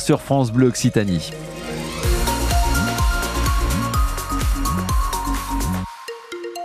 [0.00, 1.30] sur France Bleu Occitanie.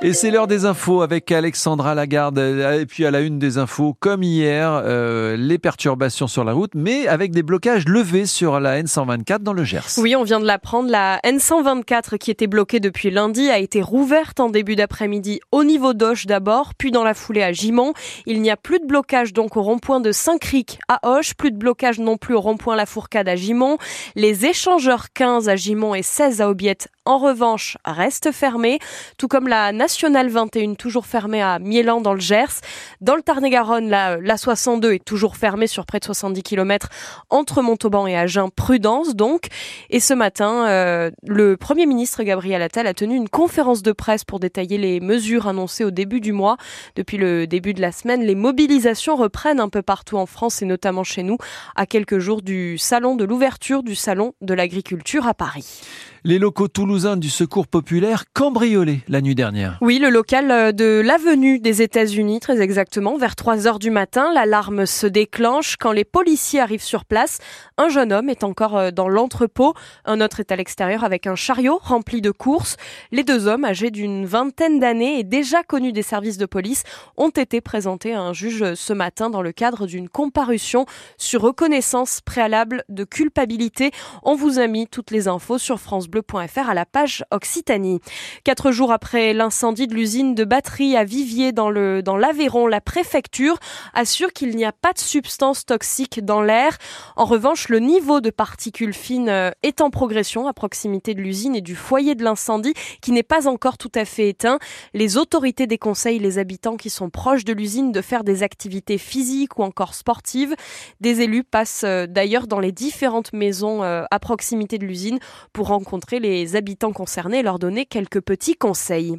[0.00, 2.38] Et c'est l'heure des infos avec Alexandra Lagarde.
[2.38, 6.70] Et puis à la une des infos, comme hier, euh, les perturbations sur la route,
[6.76, 9.98] mais avec des blocages levés sur la N124 dans le Gers.
[9.98, 10.88] Oui, on vient de l'apprendre.
[10.88, 15.94] La N124 qui était bloquée depuis lundi a été rouverte en début d'après-midi au niveau
[15.94, 17.92] d'Auch d'abord, puis dans la foulée à Gimont.
[18.24, 21.56] Il n'y a plus de blocage donc au rond-point de Saint-Cric à Auch, plus de
[21.56, 23.78] blocage non plus au rond-point La Fourcade à Gimont.
[24.14, 28.80] Les échangeurs 15 à Gimont et 16 à Aubiette en revanche, restent fermés,
[29.16, 32.60] tout comme la Nationale 21 toujours fermée à Miélan dans le Gers.
[33.00, 36.90] Dans le Tarn-et-Garonne, la, la 62 est toujours fermée sur près de 70 km
[37.30, 38.50] entre Montauban et Agen.
[38.54, 39.46] Prudence donc.
[39.88, 44.24] Et ce matin, euh, le Premier ministre Gabriel Attal a tenu une conférence de presse
[44.24, 46.58] pour détailler les mesures annoncées au début du mois.
[46.94, 50.66] Depuis le début de la semaine, les mobilisations reprennent un peu partout en France et
[50.66, 51.38] notamment chez nous,
[51.74, 55.80] à quelques jours du salon de l'ouverture du salon de l'agriculture à Paris.
[56.24, 59.78] Les locaux toulousains du Secours populaire cambriolés la nuit dernière.
[59.80, 64.32] Oui, le local euh, de l'avenue des États-Unis, très exactement, vers 3 heures du matin.
[64.34, 67.38] L'alarme se déclenche quand les policiers arrivent sur place.
[67.76, 69.74] Un jeune homme est encore euh, dans l'entrepôt.
[70.04, 72.76] Un autre est à l'extérieur avec un chariot rempli de courses.
[73.12, 76.82] Les deux hommes, âgés d'une vingtaine d'années et déjà connus des services de police,
[77.16, 80.84] ont été présentés à un juge ce matin dans le cadre d'une comparution
[81.16, 83.92] sur reconnaissance préalable de culpabilité.
[84.24, 88.00] On vous a mis toutes les infos sur France bleu.fr à la page Occitanie.
[88.44, 93.58] Quatre jours après l'incendie de l'usine de batterie à Vivier dans dans l'Aveyron, la préfecture
[93.94, 96.78] assure qu'il n'y a pas de substances toxiques dans l'air.
[97.16, 101.54] En revanche, le niveau de particules fines euh, est en progression à proximité de l'usine
[101.54, 104.58] et du foyer de l'incendie qui n'est pas encore tout à fait éteint.
[104.94, 109.58] Les autorités déconseillent les habitants qui sont proches de l'usine de faire des activités physiques
[109.58, 110.54] ou encore sportives.
[111.00, 115.18] Des élus passent euh, d'ailleurs dans les différentes maisons euh, à proximité de l'usine
[115.52, 119.16] pour rencontrer les habitants concernés et leur donner quelques petits conseils.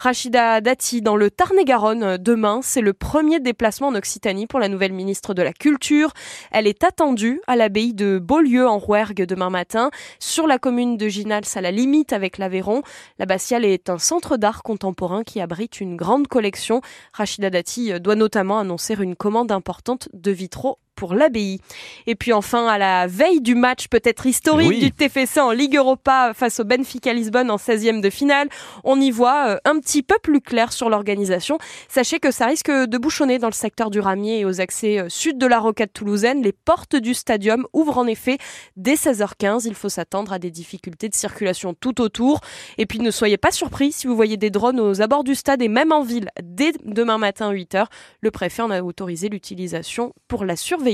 [0.00, 4.92] Rachida Dati dans le Tarn-et-Garonne demain, c'est le premier déplacement en Occitanie pour la nouvelle
[4.92, 6.12] ministre de la Culture.
[6.50, 11.08] Elle est attendue à l'abbaye de Beaulieu en Rouergue demain matin, sur la commune de
[11.08, 12.82] Ginals à la limite avec l'Aveyron.
[13.18, 16.80] L'abbatiale est un centre d'art contemporain qui abrite une grande collection.
[17.12, 21.58] Rachida Dati doit notamment annoncer une commande importante de vitraux pour l'abbaye.
[22.06, 26.30] Et puis enfin, à la veille du match peut-être historique du TFC en Ligue Europa
[26.32, 28.48] face au Benfica Lisbonne en 16e de finale,
[28.84, 31.58] on y voit euh, un petit peu plus clair sur l'organisation.
[31.88, 35.08] Sachez que ça risque de bouchonner dans le secteur du Ramier et aux accès euh,
[35.08, 36.40] sud de la rocade toulousaine.
[36.40, 38.38] Les portes du stadium ouvrent en effet
[38.76, 39.64] dès 16h15.
[39.66, 42.38] Il faut s'attendre à des difficultés de circulation tout autour.
[42.78, 45.62] Et puis ne soyez pas surpris si vous voyez des drones aux abords du stade
[45.62, 47.86] et même en ville dès demain matin 8h.
[48.20, 50.91] Le préfet en a autorisé l'utilisation pour la surveillance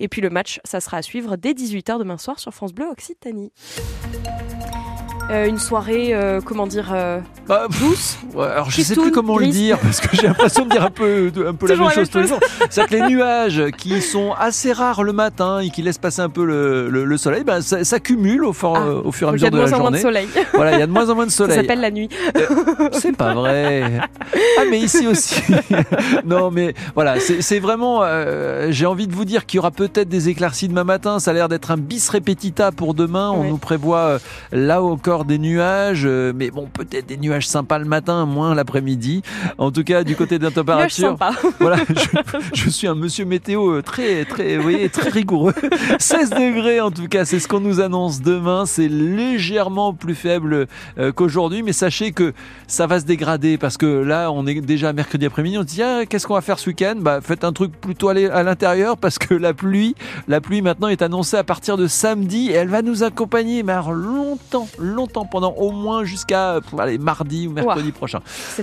[0.00, 2.86] et puis le match, ça sera à suivre dès 18h demain soir sur France Bleu
[2.86, 3.52] Occitanie.
[5.30, 8.16] Euh, une soirée, euh, comment dire, euh, bah, douce.
[8.34, 11.30] alors je sais plus comment le dire parce que j'ai l'impression de dire un peu,
[11.46, 12.40] un peu la même chose tous les jours.
[12.70, 16.30] C'est que les nuages qui sont assez rares le matin et qui laissent passer un
[16.30, 19.32] peu le, le, soleil, ben ça, ça, cumule au, fur, ah, au fur et à
[19.34, 19.98] mesure de, la journée.
[19.98, 20.28] Il y a de moins en moins de soleil.
[20.54, 21.56] Voilà, il y a de moins en moins de soleil.
[21.56, 22.08] Ça s'appelle la nuit.
[22.92, 24.00] c'est pas vrai.
[24.58, 25.42] Ah mais ici aussi.
[26.24, 28.02] non mais voilà, c'est vraiment.
[28.70, 31.18] j'ai envie de vous dire qu'il y aura peut-être des éclaircies demain matin.
[31.18, 33.30] Ça a l'air d'être un bis repetita pour demain.
[33.30, 34.18] On nous prévoit
[34.52, 39.22] là encore des nuages, euh, mais bon, peut-être des nuages sympas le matin, moins l'après-midi.
[39.58, 41.16] En tout cas, du côté de la température,
[41.60, 41.78] voilà,
[42.54, 45.54] je, suis un monsieur météo euh, très, très, vous voyez, très rigoureux.
[45.98, 48.66] 16 degrés en tout cas, c'est ce qu'on nous annonce demain.
[48.66, 50.66] C'est légèrement plus faible
[50.98, 52.32] euh, qu'aujourd'hui, mais sachez que
[52.66, 55.58] ça va se dégrader parce que là, on est déjà mercredi après-midi.
[55.58, 56.96] On se dit, ah, qu'est-ce qu'on va faire ce week-end?
[56.98, 59.94] Bah, faites un truc plutôt à l'intérieur parce que la pluie,
[60.26, 63.72] la pluie maintenant est annoncée à partir de samedi et elle va nous accompagner, mais
[63.72, 66.60] alors longtemps, longtemps pendant au moins jusqu'à
[67.00, 68.20] mardi ou mercredi prochain.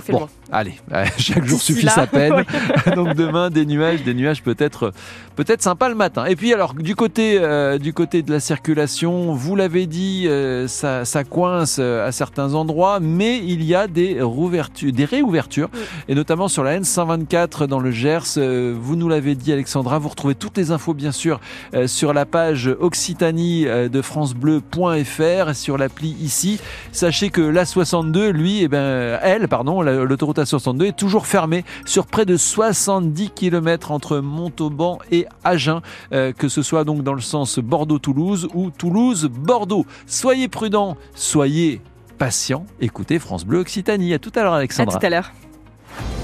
[0.08, 0.74] bon, allez,
[1.18, 2.44] chaque jour suffit sa peine.
[2.94, 4.92] Donc demain des nuages, des nuages peut-être
[5.34, 6.24] peut-être sympa le matin.
[6.24, 10.68] Et puis alors du côté euh, du côté de la circulation, vous l'avez dit, euh,
[10.68, 15.68] ça, ça, coince euh, à certains endroits, mais il y a des réouvertures, des réouvertures,
[16.08, 18.36] et notamment sur la N124 dans le Gers.
[18.36, 19.98] vous nous l'avez dit, Alexandra.
[19.98, 21.40] Vous retrouvez toutes les infos bien sûr
[21.86, 26.60] sur la page Occitanie de francebleu.fr sur l'appli ici
[26.92, 32.24] Sachez que l'A62, lui, eh ben, elle, pardon, l'autoroute A62 est toujours fermée sur près
[32.24, 35.80] de 70 km entre Montauban et Agen,
[36.12, 39.86] euh, que ce soit donc dans le sens Bordeaux-Toulouse ou Toulouse-Bordeaux.
[40.06, 41.80] Soyez prudents, soyez
[42.18, 42.66] patients.
[42.80, 44.14] Écoutez France Bleu Occitanie.
[44.14, 44.96] À tout à l'heure, Alexandra.
[44.96, 45.32] À tout à l'heure.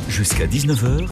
[0.08, 1.00] Jusqu'à 19h.